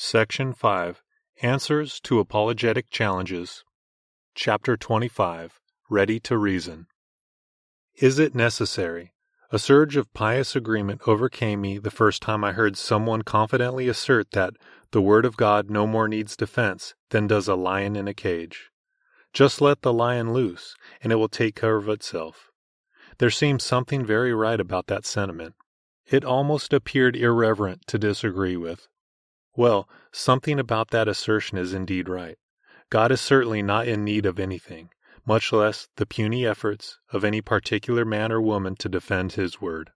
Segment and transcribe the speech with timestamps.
[0.00, 1.02] Section 5
[1.42, 3.64] Answers to Apologetic Challenges.
[4.32, 5.58] Chapter 25
[5.90, 6.86] Ready to Reason.
[7.96, 9.12] Is it necessary?
[9.50, 14.30] A surge of pious agreement overcame me the first time I heard someone confidently assert
[14.30, 14.54] that
[14.92, 18.70] the Word of God no more needs defense than does a lion in a cage.
[19.32, 22.52] Just let the lion loose, and it will take care of itself.
[23.18, 25.56] There seemed something very right about that sentiment.
[26.06, 28.86] It almost appeared irreverent to disagree with.
[29.56, 32.38] Well, something about that assertion is indeed right.
[32.90, 34.90] God is certainly not in need of anything,
[35.26, 39.90] much less the puny efforts of any particular man or woman to defend his word.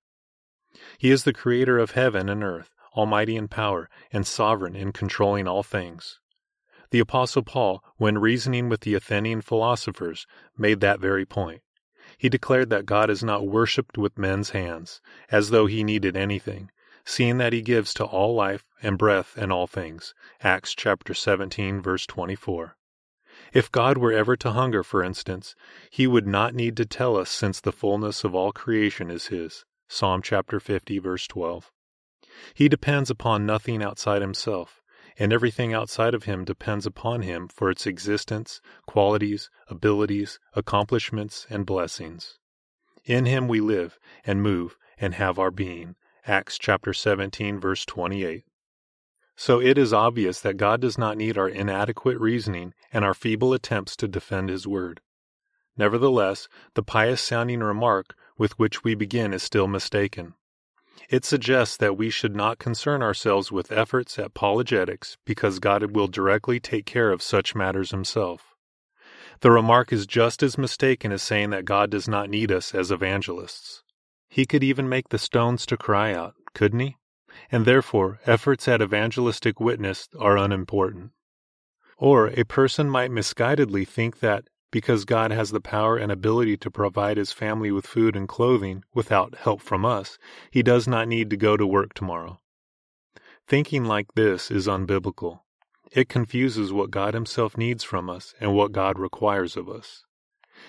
[0.99, 5.47] He is the creator of heaven and earth, almighty in power, and sovereign in controlling
[5.47, 6.19] all things.
[6.91, 10.27] The Apostle Paul, when reasoning with the Athenian philosophers,
[10.59, 11.63] made that very point.
[12.19, 16.71] He declared that God is not worshipped with men's hands, as though he needed anything,
[17.05, 20.15] seeing that he gives to all life and breath and all things.
[20.43, 22.77] Acts chapter 17 verse 24.
[23.53, 25.55] If God were ever to hunger, for instance,
[25.91, 29.65] he would not need to tell us since the fullness of all creation is his.
[29.89, 31.71] Psalm chapter 50 verse 12.
[32.55, 34.83] He depends upon nothing outside himself,
[35.19, 41.67] and everything outside of him depends upon him for its existence, qualities, abilities, accomplishments, and
[41.67, 42.39] blessings.
[43.05, 45.97] In him we live and move and have our being.
[46.27, 48.45] Acts chapter 17 verse 28.
[49.35, 53.53] So it is obvious that God does not need our inadequate reasoning and our feeble
[53.53, 55.01] attempts to defend his word.
[55.77, 60.35] Nevertheless, the pious sounding remark with which we begin is still mistaken.
[61.09, 66.07] It suggests that we should not concern ourselves with efforts at apologetics because God will
[66.07, 68.55] directly take care of such matters himself.
[69.41, 72.93] The remark is just as mistaken as saying that God does not need us as
[72.93, 73.82] evangelists.
[74.33, 76.97] He could even make the stones to cry out, couldn't he?
[77.51, 81.11] And therefore, efforts at evangelistic witness are unimportant.
[81.99, 86.71] Or a person might misguidedly think that because God has the power and ability to
[86.71, 90.17] provide his family with food and clothing without help from us,
[90.51, 92.41] he does not need to go to work tomorrow.
[93.47, 95.41] Thinking like this is unbiblical.
[95.91, 100.07] It confuses what God himself needs from us and what God requires of us.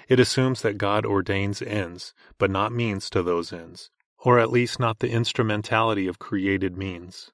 [0.07, 3.89] It assumes that God ordains ends, but not means to those ends,
[4.19, 7.31] or at least not the instrumentality of created means.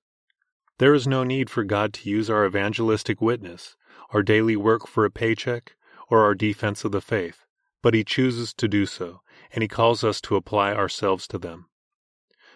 [0.77, 3.75] There is no need for God to use our evangelistic witness,
[4.11, 5.75] our daily work for a paycheck,
[6.09, 7.45] or our defense of the faith,
[7.81, 9.21] but He chooses to do so,
[9.51, 11.67] and He calls us to apply ourselves to them.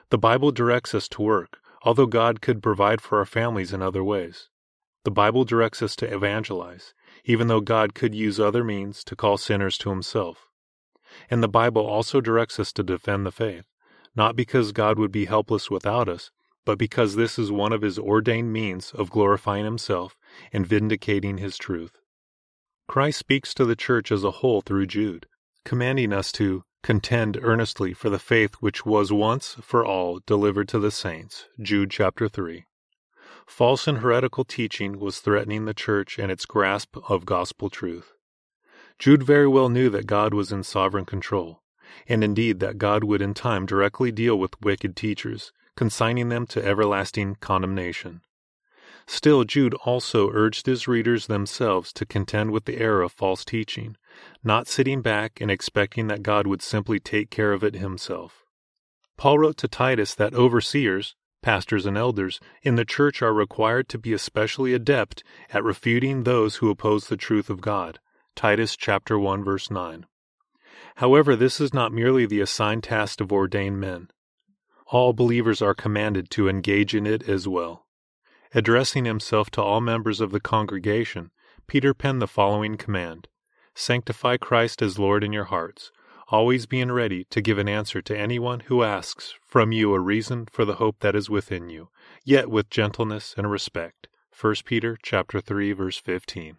[0.10, 4.04] The Bible directs us to work, although God could provide for our families in other
[4.04, 4.50] ways.
[5.04, 6.94] The Bible directs us to evangelize,
[7.24, 10.48] even though God could use other means to call sinners to himself.
[11.30, 13.66] And the Bible also directs us to defend the faith,
[14.16, 16.32] not because God would be helpless without us,
[16.66, 20.16] but because this is one of his ordained means of glorifying himself
[20.52, 21.98] and vindicating his truth.
[22.88, 25.28] Christ speaks to the church as a whole through Jude,
[25.66, 30.80] commanding us to contend earnestly for the faith which was once for all delivered to
[30.80, 31.46] the saints.
[31.62, 32.66] Jude chapter 3.
[33.46, 38.14] False and heretical teaching was threatening the church and its grasp of gospel truth.
[39.00, 41.62] Jude very well knew that God was in sovereign control,
[42.08, 46.64] and indeed that God would in time directly deal with wicked teachers, consigning them to
[46.64, 48.22] everlasting condemnation.
[49.06, 53.98] Still, Jude also urged his readers themselves to contend with the error of false teaching,
[54.44, 58.46] not sitting back and expecting that God would simply take care of it himself.
[59.18, 63.98] Paul wrote to Titus that overseers, Pastors and elders in the church are required to
[63.98, 68.00] be especially adept at refuting those who oppose the truth of God.
[68.34, 70.06] Titus chapter 1 verse 9.
[70.96, 74.10] However, this is not merely the assigned task of ordained men.
[74.88, 77.88] All believers are commanded to engage in it as well.
[78.56, 81.32] Addressing himself to all members of the congregation,
[81.68, 83.28] Peter penned the following command
[83.76, 85.92] Sanctify Christ as Lord in your hearts,
[86.30, 90.48] always being ready to give an answer to anyone who asks from you a reason
[90.52, 91.88] for the hope that is within you,
[92.26, 94.08] yet with gentleness and respect.
[94.42, 96.58] 1 Peter chapter 3 verse 15.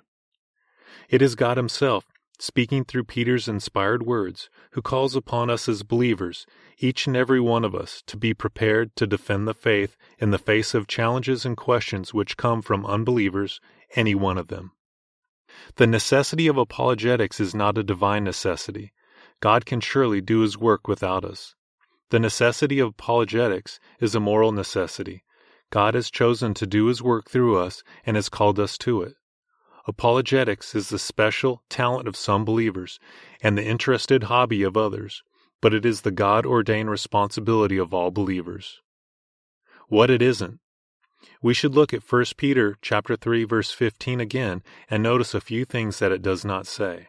[1.08, 2.06] It is God himself
[2.38, 6.46] speaking through Peter's inspired words who calls upon us as believers,
[6.78, 10.38] each and every one of us, to be prepared to defend the faith in the
[10.38, 13.60] face of challenges and questions which come from unbelievers,
[13.96, 14.70] any one of them.
[15.74, 18.92] The necessity of apologetics is not a divine necessity,
[19.40, 21.56] God can surely do his work without us.
[22.10, 25.24] The necessity of apologetics is a moral necessity.
[25.70, 29.14] God has chosen to do his work through us and has called us to it.
[29.86, 32.98] Apologetics is the special talent of some believers
[33.42, 35.22] and the interested hobby of others,
[35.60, 38.80] but it is the God ordained responsibility of all believers.
[39.88, 40.60] What it isn't.
[41.42, 45.64] We should look at 1 Peter chapter 3 verse 15 again and notice a few
[45.64, 47.08] things that it does not say.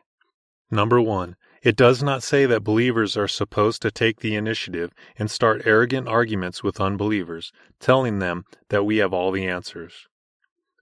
[0.72, 5.32] Number 1, it does not say that believers are supposed to take the initiative and
[5.32, 10.08] start arrogant arguments with unbelievers, telling them that we have all the answers.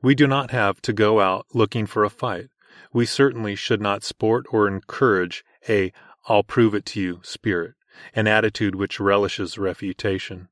[0.01, 2.50] We do not have to go out looking for a fight.
[2.91, 5.94] We certainly should not sport or encourage a
[6.27, 7.75] I'll prove it to you spirit,
[8.13, 10.50] an attitude which relishes refutation.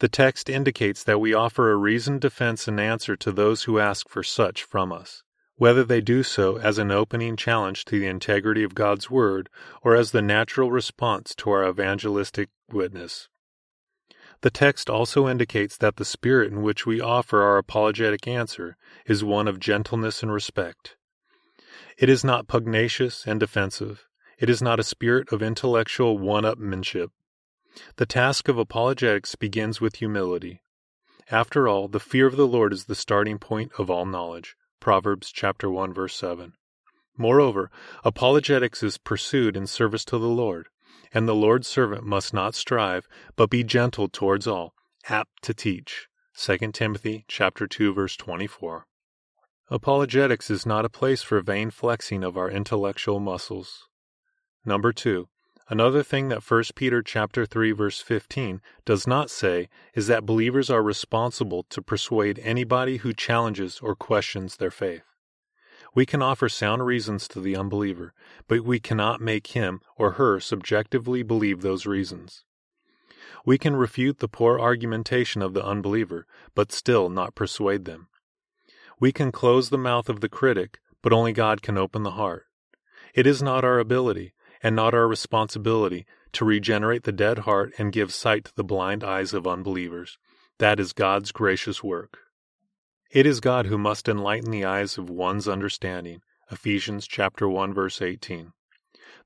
[0.00, 4.06] The text indicates that we offer a reasoned defense and answer to those who ask
[4.06, 5.22] for such from us
[5.60, 9.50] whether they do so as an opening challenge to the integrity of God's Word
[9.82, 13.28] or as the natural response to our evangelistic witness.
[14.40, 19.22] The text also indicates that the spirit in which we offer our apologetic answer is
[19.22, 20.96] one of gentleness and respect.
[21.98, 24.06] It is not pugnacious and defensive.
[24.38, 27.08] It is not a spirit of intellectual one upmanship.
[27.96, 30.62] The task of apologetics begins with humility.
[31.30, 34.56] After all, the fear of the Lord is the starting point of all knowledge.
[34.80, 36.54] Proverbs chapter 1 verse 7.
[37.16, 37.70] Moreover,
[38.02, 40.68] apologetics is pursued in service to the Lord,
[41.12, 43.06] and the Lord's servant must not strive,
[43.36, 44.74] but be gentle towards all,
[45.08, 46.08] apt to teach.
[46.34, 48.86] 2 Timothy chapter 2 verse 24.
[49.68, 53.86] Apologetics is not a place for vain flexing of our intellectual muscles.
[54.64, 55.28] Number 2.
[55.70, 60.68] Another thing that 1 Peter chapter 3 verse 15 does not say is that believers
[60.68, 65.04] are responsible to persuade anybody who challenges or questions their faith.
[65.94, 68.12] We can offer sound reasons to the unbeliever,
[68.48, 72.42] but we cannot make him or her subjectively believe those reasons.
[73.46, 78.08] We can refute the poor argumentation of the unbeliever, but still not persuade them.
[78.98, 82.46] We can close the mouth of the critic, but only God can open the heart.
[83.14, 87.92] It is not our ability, and not our responsibility to regenerate the dead heart and
[87.92, 90.18] give sight to the blind eyes of unbelievers.
[90.58, 92.18] That is God's gracious work.
[93.10, 96.22] It is God who must enlighten the eyes of one's understanding.
[96.50, 98.52] Ephesians chapter 1 verse 18.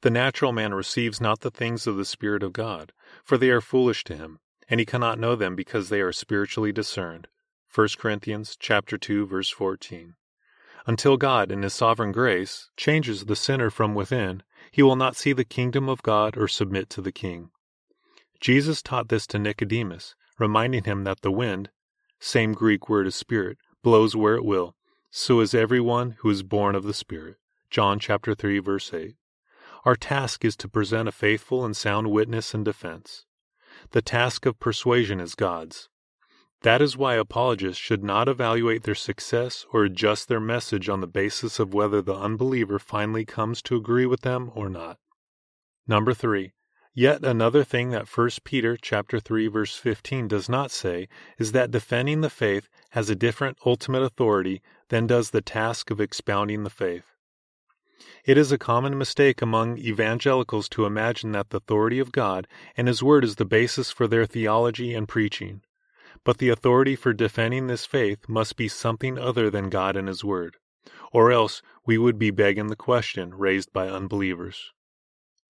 [0.01, 2.93] The natural man receives not the things of the Spirit of God,
[3.25, 4.39] for they are foolish to him,
[4.69, 7.29] and he cannot know them because they are spiritually discerned.
[7.75, 10.15] 1 Corinthians chapter 2 verse 14.
[10.87, 14.43] Until God in his sovereign grace changes the sinner from within
[14.75, 17.51] he will not see the kingdom of God or submit to the king.
[18.41, 21.71] Jesus taught this to Nicodemus, reminding him that the wind,
[22.19, 24.75] same Greek word as spirit, blows where it will.
[25.13, 27.37] So is everyone who is born of the Spirit.
[27.71, 29.15] John chapter 3 verse 8.
[29.85, 33.27] Our task is to present a faithful and sound witness and defense.
[33.93, 35.89] The task of persuasion is God's.
[36.65, 41.07] That is why apologists should not evaluate their success or adjust their message on the
[41.07, 44.97] basis of whether the unbeliever finally comes to agree with them or not.
[45.87, 46.55] Number 3.
[46.95, 51.07] Yet another thing that 1 Peter chapter 3 verse 15 does not say
[51.39, 56.01] is that defending the faith has a different ultimate authority than does the task of
[56.01, 57.05] expounding the faith.
[58.25, 62.89] It is a common mistake among evangelicals to imagine that the authority of God and
[62.89, 65.61] his word is the basis for their theology and preaching.
[66.25, 70.25] But the authority for defending this faith must be something other than God and His
[70.25, 70.57] Word,
[71.13, 74.73] or else we would be begging the question raised by unbelievers.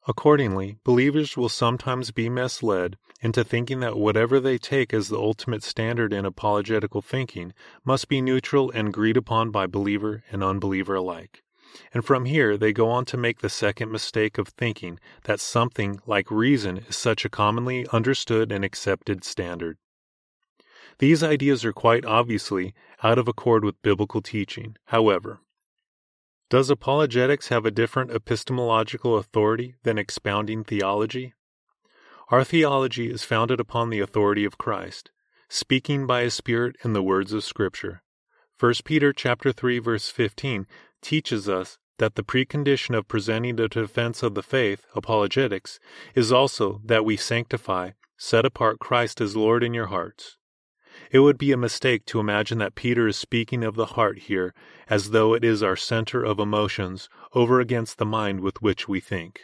[0.07, 5.63] Accordingly, believers will sometimes be misled into thinking that whatever they take as the ultimate
[5.63, 7.55] standard in apologetical thinking
[7.85, 11.43] must be neutral and agreed upon by believer and unbeliever alike.
[11.93, 16.01] And from here they go on to make the second mistake of thinking that something
[16.07, 19.79] like reason is such a commonly understood and accepted standard.
[20.99, 25.41] These ideas are quite obviously out of accord with biblical teaching, however.
[26.51, 31.35] Does apologetics have a different epistemological authority than expounding theology?
[32.29, 35.11] Our theology is founded upon the authority of Christ,
[35.49, 38.03] speaking by his Spirit in the words of Scripture.
[38.61, 40.67] 1 Peter chapter 3 verse 15
[41.03, 45.79] teaches us that the precondition of presenting the defense of the faith, apologetics,
[46.15, 50.37] is also that we sanctify, set apart Christ as Lord in your hearts.
[51.15, 54.53] It would be a mistake to imagine that Peter is speaking of the heart here
[54.91, 58.99] as though it is our center of emotions over against the mind with which we
[58.99, 59.43] think.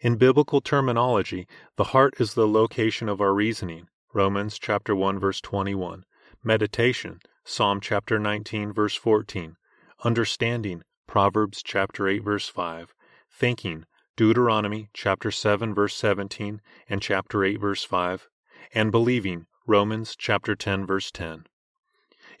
[0.00, 3.88] In biblical terminology, the heart is the location of our reasoning.
[4.14, 6.04] Romans chapter 1 verse 21.
[6.44, 9.56] Meditation, Psalm chapter 19 verse 14.
[10.04, 12.94] Understanding, Proverbs chapter 8 verse 5.
[13.32, 13.84] Thinking,
[14.16, 18.28] Deuteronomy chapter 7 verse 17 and chapter 8 verse 5.
[18.72, 21.44] And believing, Romans chapter 10 verse 10.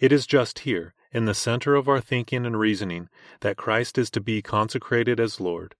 [0.00, 4.10] It is just here, in the center of our thinking and reasoning, that Christ is
[4.12, 5.74] to be consecrated as Lord,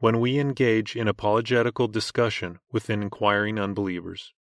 [0.00, 4.32] when we engage in apologetical discussion with inquiring unbelievers.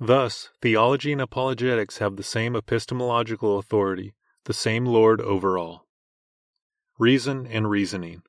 [0.00, 5.86] Thus, theology and apologetics have the same epistemological authority, the same Lord over all.
[6.98, 8.24] Reason and reasoning.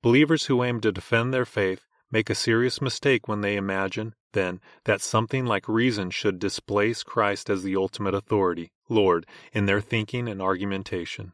[0.00, 4.60] Believers who aim to defend their faith make a serious mistake when they imagine, then,
[4.84, 10.28] that something like reason should displace Christ as the ultimate authority, Lord, in their thinking
[10.28, 11.32] and argumentation.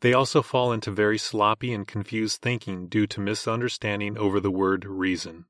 [0.00, 4.84] They also fall into very sloppy and confused thinking due to misunderstanding over the word
[4.84, 5.46] reason.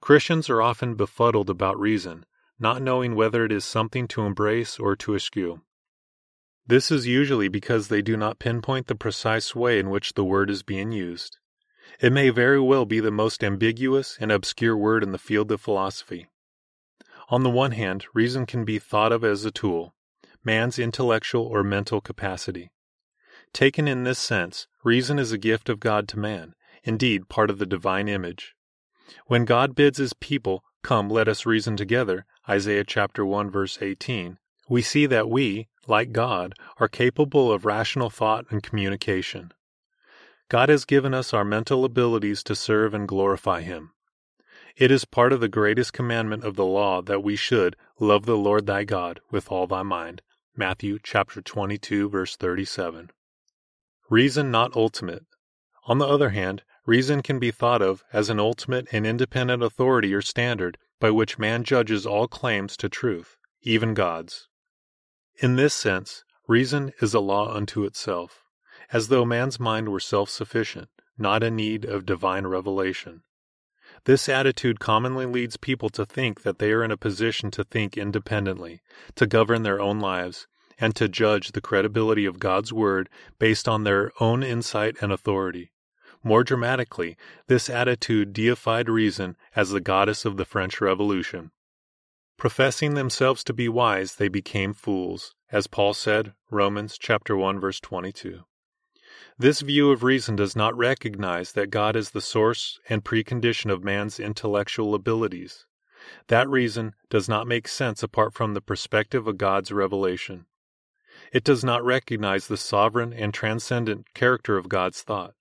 [0.00, 2.24] Christians are often befuddled about reason,
[2.58, 5.62] not knowing whether it is something to embrace or to eschew.
[6.66, 10.48] This is usually because they do not pinpoint the precise way in which the word
[10.48, 11.38] is being used.
[12.00, 15.60] It may very well be the most ambiguous and obscure word in the field of
[15.60, 16.26] philosophy.
[17.28, 19.94] On the one hand, reason can be thought of as a tool,
[20.44, 22.70] man's intellectual or mental capacity.
[23.52, 27.58] Taken in this sense, reason is a gift of God to man, indeed part of
[27.58, 28.54] the divine image.
[29.26, 34.38] When God bids his people, Come, let us reason together, Isaiah chapter 1 verse 18,
[34.68, 39.52] we see that we, like God, are capable of rational thought and communication.
[40.52, 43.92] God has given us our mental abilities to serve and glorify him.
[44.76, 48.36] It is part of the greatest commandment of the law that we should love the
[48.36, 50.20] Lord thy God with all thy mind.
[50.54, 53.10] Matthew chapter 22 verse 37.
[54.10, 55.24] Reason not ultimate.
[55.86, 60.12] On the other hand, Reason can be thought of as an ultimate and independent authority
[60.12, 64.48] or standard by which man judges all claims to truth, even God's.
[65.36, 68.42] In this sense, reason is a law unto itself,
[68.92, 73.22] as though man's mind were self sufficient, not in need of divine revelation.
[74.04, 77.96] This attitude commonly leads people to think that they are in a position to think
[77.96, 78.82] independently,
[79.14, 80.46] to govern their own lives,
[80.78, 83.08] and to judge the credibility of God's Word
[83.38, 85.72] based on their own insight and authority.
[86.24, 91.50] More dramatically, this attitude deified reason as the goddess of the French Revolution.
[92.36, 97.80] Professing themselves to be wise, they became fools, as Paul said, Romans chapter 1 verse
[97.80, 98.44] 22.
[99.38, 103.82] This view of reason does not recognize that God is the source and precondition of
[103.82, 105.66] man's intellectual abilities.
[106.28, 110.46] That reason does not make sense apart from the perspective of God's revelation.
[111.32, 115.34] It does not recognize the sovereign and transcendent character of God's thought.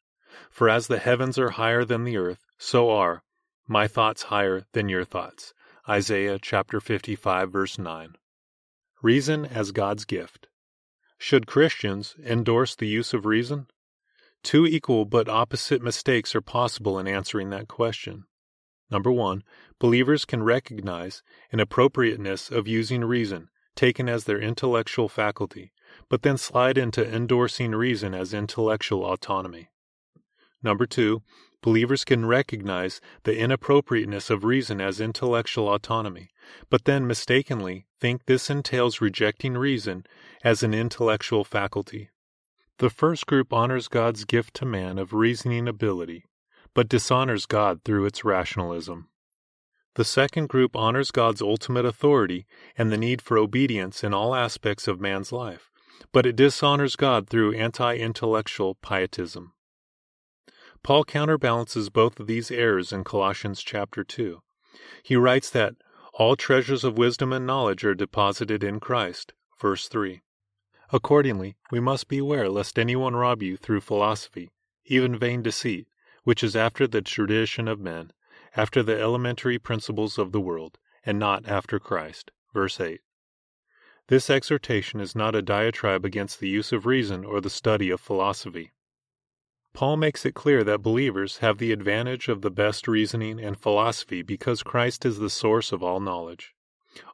[0.50, 3.24] For as the heavens are higher than the earth, so are
[3.68, 5.54] my thoughts higher than your thoughts.
[5.90, 8.16] Isaiah chapter 55 verse 9.
[9.02, 10.48] Reason as God's gift.
[11.18, 13.68] Should Christians endorse the use of reason?
[14.44, 18.26] Two equal but opposite mistakes are possible in answering that question.
[18.90, 19.44] Number one,
[19.80, 25.72] believers can recognize an appropriateness of using reason, taken as their intellectual faculty,
[26.10, 29.70] but then slide into endorsing reason as intellectual autonomy.
[30.64, 31.22] Number two,
[31.62, 36.30] believers can recognize the inappropriateness of reason as intellectual autonomy,
[36.70, 40.06] but then mistakenly think this entails rejecting reason
[40.44, 42.10] as an intellectual faculty.
[42.78, 46.26] The first group honors God's gift to man of reasoning ability,
[46.74, 49.10] but dishonors God through its rationalism.
[49.96, 52.46] The second group honors God's ultimate authority
[52.78, 55.70] and the need for obedience in all aspects of man's life,
[56.14, 59.54] but it dishonors God through anti intellectual pietism.
[60.82, 64.42] Paul counterbalances both of these errors in Colossians chapter 2.
[65.04, 65.76] He writes that
[66.14, 70.22] all treasures of wisdom and knowledge are deposited in Christ, verse 3.
[70.94, 74.52] Accordingly, we must beware lest anyone rob you through philosophy,
[74.84, 75.88] even vain deceit,
[76.24, 78.12] which is after the tradition of men,
[78.58, 82.32] after the elementary principles of the world, and not after Christ.
[82.54, 83.00] Verse 8.
[84.08, 88.02] This exhortation is not a diatribe against the use of reason or the study of
[88.02, 88.74] philosophy.
[89.74, 94.22] Paul makes it clear that believers have the advantage of the best reasoning and philosophy
[94.22, 96.54] because Christ is the source of all knowledge.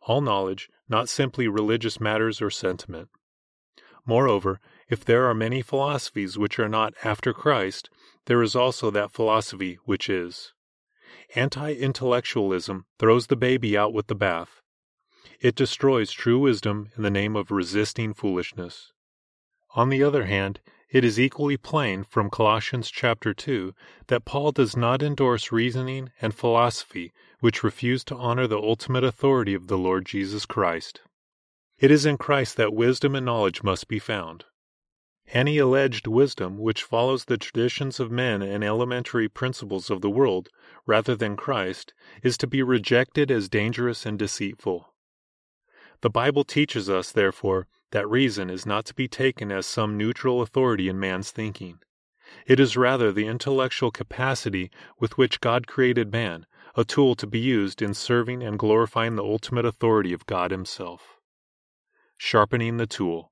[0.02, 3.10] All knowledge, not simply religious matters or sentiment.
[4.08, 7.90] Moreover, if there are many philosophies which are not after Christ,
[8.26, 10.54] there is also that philosophy which is.
[11.36, 14.62] Anti intellectualism throws the baby out with the bath.
[15.42, 18.94] It destroys true wisdom in the name of resisting foolishness.
[19.76, 23.76] On the other hand, it is equally plain from Colossians chapter 2
[24.08, 27.12] that Paul does not endorse reasoning and philosophy
[27.42, 31.02] which refuse to honor the ultimate authority of the Lord Jesus Christ.
[31.80, 34.46] It is in Christ that wisdom and knowledge must be found.
[35.28, 40.50] Any alleged wisdom which follows the traditions of men and elementary principles of the world
[40.88, 41.94] rather than Christ
[42.24, 44.92] is to be rejected as dangerous and deceitful.
[46.02, 50.42] The Bible teaches us, therefore, that reason is not to be taken as some neutral
[50.42, 51.78] authority in man's thinking.
[52.48, 57.40] It is rather the intellectual capacity with which God created man, a tool to be
[57.40, 61.17] used in serving and glorifying the ultimate authority of God Himself.
[62.18, 63.32] Sharpening the tool.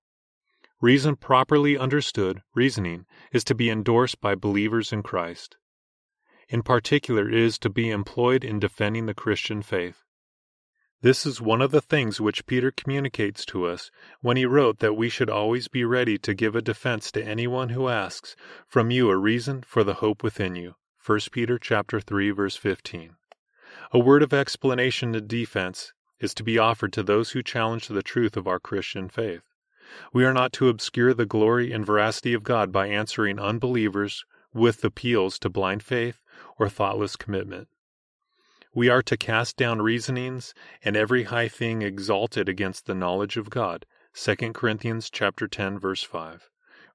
[0.80, 5.58] Reason properly understood, reasoning, is to be endorsed by believers in Christ.
[6.48, 10.04] In particular, it is to be employed in defending the Christian faith.
[11.02, 14.94] This is one of the things which Peter communicates to us when he wrote that
[14.94, 18.36] we should always be ready to give a defense to anyone who asks
[18.68, 20.76] from you a reason for the hope within you.
[21.06, 23.16] 1 Peter chapter 3 verse 15.
[23.92, 25.94] A word of explanation and defense
[26.26, 29.44] is to be offered to those who challenge the truth of our Christian faith.
[30.12, 34.84] We are not to obscure the glory and veracity of God by answering unbelievers with
[34.84, 36.24] appeals to blind faith
[36.58, 37.68] or thoughtless commitment.
[38.74, 43.52] We are to cast down reasonings and every high thing exalted against the knowledge of
[43.52, 43.86] God.
[44.16, 46.50] 2 Corinthians chapter 10 verse 5.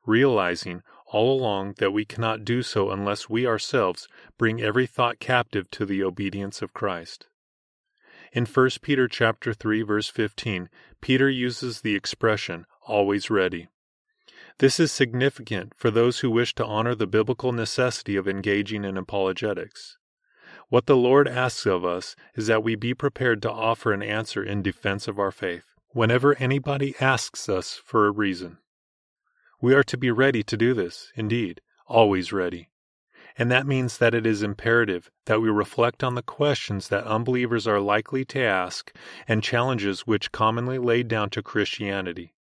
[0.04, 5.70] Realizing all along that we cannot do so unless we ourselves bring every thought captive
[5.70, 7.28] to the obedience of Christ.
[8.32, 10.68] In 1 Peter chapter 3 verse 15,
[11.00, 13.68] Peter uses the expression always ready.
[14.58, 18.96] This is significant for those who wish to honor the biblical necessity of engaging in
[18.96, 19.96] apologetics.
[20.68, 24.44] What the Lord asks of us is that we be prepared to offer an answer
[24.44, 28.58] in defense of our faith whenever anybody asks us for a reason.
[29.60, 32.70] We are to be ready to do this, indeed, always ready.
[33.40, 37.66] And that means that it is imperative that we reflect on the questions that unbelievers
[37.66, 38.94] are likely to ask
[39.26, 42.34] and challenges which commonly laid down to Christianity.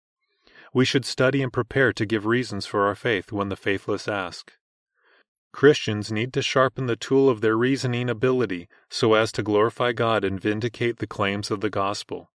[0.73, 4.53] We should study and prepare to give reasons for our faith when the faithless ask.
[5.53, 10.23] Christians need to sharpen the tool of their reasoning ability so as to glorify God
[10.23, 12.31] and vindicate the claims of the gospel.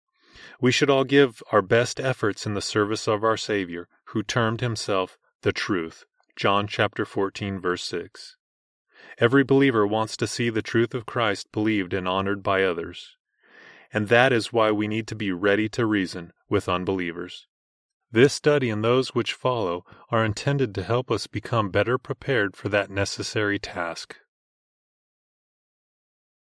[0.61, 4.61] We should all give our best efforts in the service of our Savior, who termed
[4.61, 6.05] himself the truth.
[6.37, 8.37] John chapter 14 verse 6.
[9.20, 13.16] Every believer wants to see the truth of Christ believed and honored by others.
[13.92, 17.46] And that is why we need to be ready to reason with unbelievers.
[18.10, 22.70] This study and those which follow are intended to help us become better prepared for
[22.70, 24.16] that necessary task.